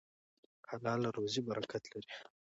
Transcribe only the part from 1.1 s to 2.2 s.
روزي برکت لري.